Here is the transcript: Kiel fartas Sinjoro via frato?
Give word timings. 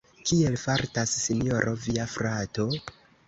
Kiel 0.27 0.55
fartas 0.61 1.13
Sinjoro 1.25 1.75
via 1.83 2.07
frato? 2.17 2.65